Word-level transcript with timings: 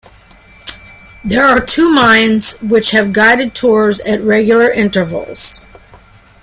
There 1.23 1.45
are 1.45 1.61
two 1.63 1.91
mines 1.91 2.57
which 2.61 2.89
have 2.89 3.13
guided 3.13 3.53
tours 3.53 3.99
at 3.99 4.19
regular 4.21 4.67
intervals. 4.67 5.63